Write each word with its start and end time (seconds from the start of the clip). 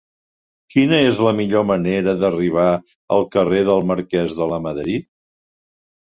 Quina 0.75 0.99
és 1.09 1.19
la 1.25 1.33
millor 1.39 1.65
manera 1.71 2.15
d'arribar 2.23 2.65
al 3.17 3.25
carrer 3.35 3.59
del 3.67 3.83
Marquès 3.91 4.33
de 4.39 4.47
Lamadrid? 4.53 5.07